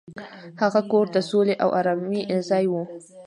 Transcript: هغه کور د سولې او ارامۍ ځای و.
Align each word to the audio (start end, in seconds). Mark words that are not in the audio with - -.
هغه 0.61 0.81
کور 0.91 1.05
د 1.15 1.17
سولې 1.29 1.55
او 1.63 1.69
ارامۍ 1.79 2.21
ځای 2.49 2.65
و. 2.71 2.73